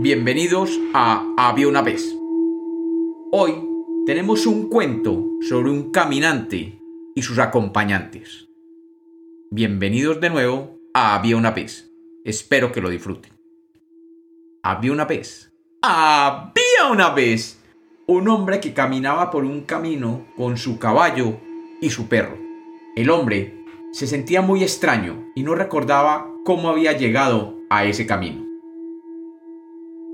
[0.00, 2.16] Bienvenidos a Había una vez.
[3.32, 3.54] Hoy
[4.06, 6.80] tenemos un cuento sobre un caminante
[7.16, 8.46] y sus acompañantes.
[9.50, 11.90] Bienvenidos de nuevo a Había una vez.
[12.24, 13.32] Espero que lo disfruten.
[14.62, 15.52] Había una vez.
[15.82, 17.60] Había una vez
[18.06, 21.38] un hombre que caminaba por un camino con su caballo
[21.80, 22.38] y su perro.
[22.94, 28.47] El hombre se sentía muy extraño y no recordaba cómo había llegado a ese camino.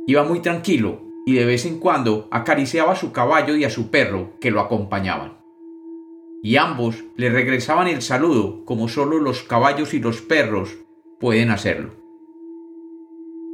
[0.06, 3.90] Iba muy tranquilo y de vez en cuando acariciaba a su caballo y a su
[3.90, 5.38] perro que lo acompañaban.
[6.42, 10.76] Y ambos le regresaban el saludo como solo los caballos y los perros
[11.18, 11.92] pueden hacerlo.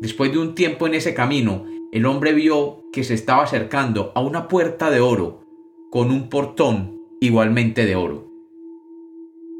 [0.00, 4.20] Después de un tiempo en ese camino, el hombre vio que se estaba acercando a
[4.20, 5.44] una puerta de oro
[5.90, 8.30] con un portón igualmente de oro.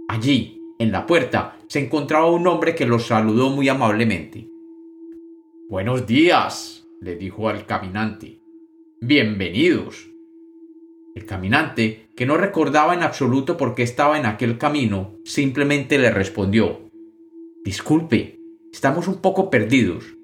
[0.09, 4.49] Allí, en la puerta, se encontraba un hombre que los saludó muy amablemente.
[5.69, 8.41] Buenos días, le dijo al caminante.
[9.01, 10.11] Bienvenidos.
[11.15, 16.11] El caminante, que no recordaba en absoluto por qué estaba en aquel camino, simplemente le
[16.11, 16.91] respondió
[17.65, 18.39] Disculpe,
[18.71, 20.15] estamos un poco perdidos.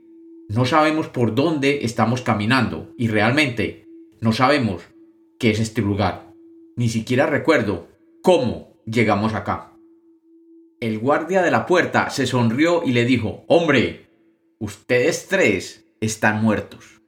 [0.49, 3.87] No sabemos por dónde estamos caminando y realmente
[4.21, 4.83] no sabemos
[5.39, 6.35] qué es este lugar.
[6.77, 7.89] Ni siquiera recuerdo
[8.23, 9.73] cómo llegamos acá.
[10.81, 14.11] El guardia de la puerta se sonrió y le dijo Hombre,
[14.59, 17.01] ustedes tres están muertos.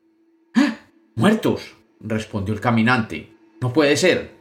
[0.54, 0.76] ¿Ah?
[1.14, 1.74] ¿Muertos?
[2.00, 3.32] respondió el caminante.
[3.60, 4.32] No puede ser.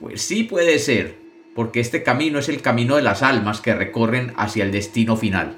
[0.00, 1.16] Pues sí puede ser,
[1.54, 5.56] porque este camino es el camino de las almas que recorren hacia el destino final.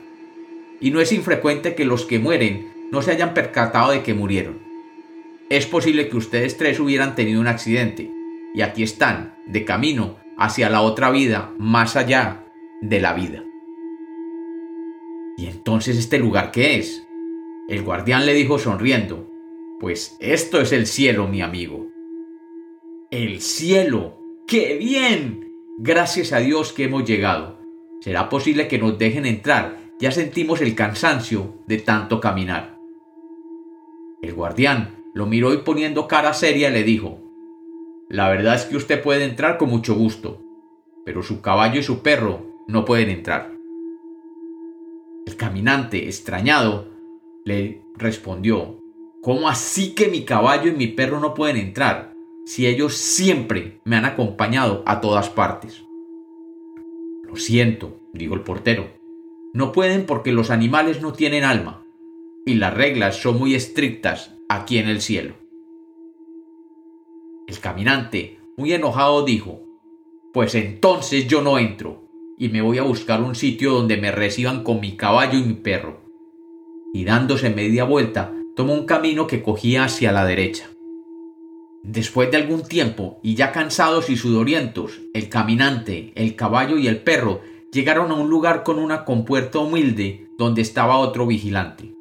[0.81, 4.61] Y no es infrecuente que los que mueren no se hayan percatado de que murieron.
[5.51, 8.11] Es posible que ustedes tres hubieran tenido un accidente,
[8.55, 12.45] y aquí están, de camino hacia la otra vida, más allá
[12.81, 13.45] de la vida.
[15.37, 17.07] ¿Y entonces este lugar qué es?
[17.71, 19.31] El guardián le dijo sonriendo,
[19.79, 21.87] Pues esto es el cielo, mi amigo.
[23.13, 24.19] El cielo.
[24.49, 25.53] ¡Qué bien!
[25.79, 27.61] Gracias a Dios que hemos llegado.
[28.01, 29.79] ¿Será posible que nos dejen entrar?
[30.01, 32.77] Ya sentimos el cansancio de tanto caminar.
[34.21, 37.21] El guardián lo miró y poniendo cara seria le dijo,
[38.09, 40.43] La verdad es que usted puede entrar con mucho gusto,
[41.05, 43.53] pero su caballo y su perro no pueden entrar.
[45.25, 46.91] El caminante, extrañado,
[47.45, 48.81] le respondió,
[49.23, 52.15] ¿Cómo así que mi caballo y mi perro no pueden entrar
[52.47, 55.85] si ellos siempre me han acompañado a todas partes?
[57.23, 58.89] Lo siento, dijo el portero.
[59.53, 61.85] No pueden porque los animales no tienen alma
[62.47, 65.35] y las reglas son muy estrictas aquí en el cielo.
[67.47, 69.61] El caminante, muy enojado, dijo,
[70.33, 72.09] Pues entonces yo no entro
[72.39, 75.55] y me voy a buscar un sitio donde me reciban con mi caballo y mi
[75.55, 76.10] perro.
[76.93, 80.71] Y dándose media vuelta, tomó un camino que cogía hacia la derecha.
[81.83, 87.03] Después de algún tiempo, y ya cansados y sudorientos, el caminante, el caballo y el
[87.03, 87.41] perro
[87.73, 91.95] llegaron a un lugar con una compuerta humilde donde estaba otro vigilante.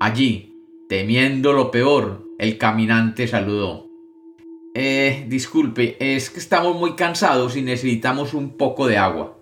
[0.00, 0.56] Allí,
[0.88, 3.88] temiendo lo peor, el caminante saludó.
[4.74, 9.38] Eh, disculpe, es que estamos muy cansados y necesitamos un poco de agua.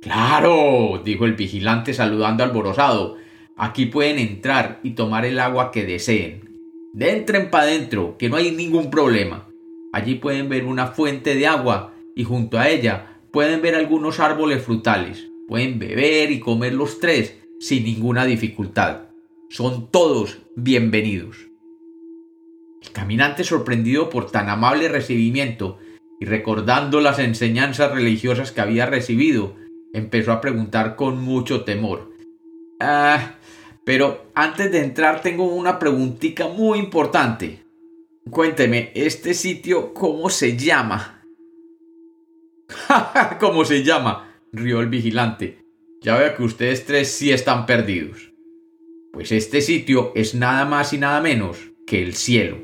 [0.00, 3.16] Claro, dijo el vigilante saludando alborozado.
[3.56, 6.52] Aquí pueden entrar y tomar el agua que deseen.
[6.98, 9.48] Entren para adentro, que no hay ningún problema.
[9.92, 14.62] Allí pueden ver una fuente de agua y junto a ella pueden ver algunos árboles
[14.62, 15.30] frutales.
[15.48, 19.08] Pueden beber y comer los tres sin ninguna dificultad.
[19.48, 21.48] Son todos bienvenidos.
[22.82, 25.78] El caminante sorprendido por tan amable recibimiento
[26.18, 29.56] y recordando las enseñanzas religiosas que había recibido,
[29.92, 32.12] empezó a preguntar con mucho temor.
[32.80, 33.36] Ah,
[33.84, 37.64] pero antes de entrar tengo una preguntita muy importante.
[38.30, 41.24] Cuénteme, ¿este sitio cómo se llama?
[43.40, 44.28] ¿Cómo se llama?
[44.52, 45.64] rió el vigilante.
[46.02, 48.32] Ya veo que ustedes tres sí están perdidos.
[49.12, 52.58] Pues este sitio es nada más y nada menos que el cielo.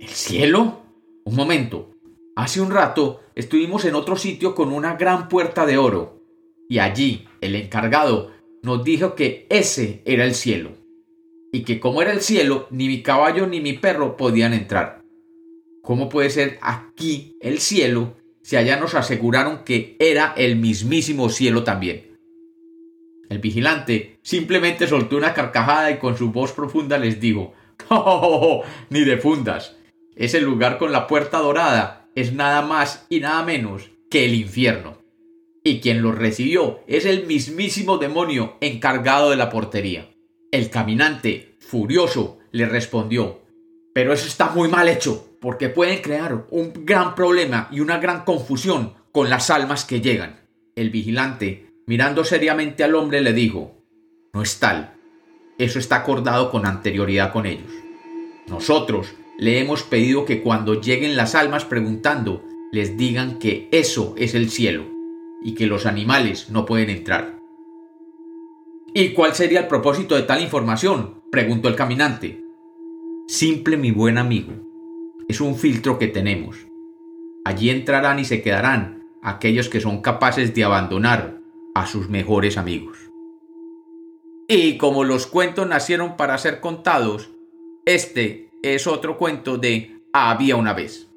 [0.00, 0.82] ¿El cielo?
[1.24, 1.94] Un momento.
[2.34, 6.22] Hace un rato estuvimos en otro sitio con una gran puerta de oro,
[6.68, 8.30] y allí el encargado
[8.62, 10.70] nos dijo que ese era el cielo,
[11.52, 15.02] y que como era el cielo, ni mi caballo ni mi perro podían entrar.
[15.82, 21.64] ¿Cómo puede ser aquí el cielo si allá nos aseguraron que era el mismísimo cielo
[21.64, 22.16] también?
[23.28, 27.52] El vigilante simplemente soltó una carcajada y con su voz profunda les dijo,
[27.88, 29.76] ¡Oh, ni de fundas!
[30.14, 35.01] Ese lugar con la puerta dorada es nada más y nada menos que el infierno.
[35.64, 40.10] Y quien lo recibió es el mismísimo demonio encargado de la portería.
[40.50, 43.42] El caminante, furioso, le respondió,
[43.94, 48.24] pero eso está muy mal hecho, porque pueden crear un gran problema y una gran
[48.24, 50.40] confusión con las almas que llegan.
[50.74, 53.76] El vigilante, mirando seriamente al hombre, le dijo,
[54.34, 54.94] no es tal,
[55.58, 57.70] eso está acordado con anterioridad con ellos.
[58.48, 64.34] Nosotros le hemos pedido que cuando lleguen las almas preguntando, les digan que eso es
[64.34, 64.91] el cielo
[65.44, 67.38] y que los animales no pueden entrar.
[68.94, 71.22] ¿Y cuál sería el propósito de tal información?
[71.30, 72.44] preguntó el caminante.
[73.26, 74.52] Simple, mi buen amigo.
[75.28, 76.66] Es un filtro que tenemos.
[77.44, 81.40] Allí entrarán y se quedarán aquellos que son capaces de abandonar
[81.74, 82.98] a sus mejores amigos.
[84.48, 87.30] Y como los cuentos nacieron para ser contados,
[87.86, 91.11] este es otro cuento de Había una vez.